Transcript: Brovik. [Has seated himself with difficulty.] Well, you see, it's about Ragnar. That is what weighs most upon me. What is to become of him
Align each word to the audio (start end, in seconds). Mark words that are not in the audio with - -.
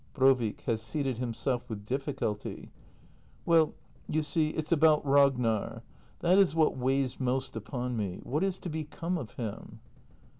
Brovik. 0.15 0.61
[Has 0.61 0.81
seated 0.81 1.19
himself 1.19 1.69
with 1.69 1.85
difficulty.] 1.85 2.71
Well, 3.45 3.75
you 4.07 4.23
see, 4.23 4.49
it's 4.49 4.71
about 4.71 5.05
Ragnar. 5.05 5.83
That 6.21 6.39
is 6.39 6.55
what 6.55 6.75
weighs 6.75 7.19
most 7.19 7.55
upon 7.55 7.95
me. 7.97 8.19
What 8.23 8.43
is 8.43 8.57
to 8.61 8.69
become 8.69 9.19
of 9.19 9.33
him 9.33 9.79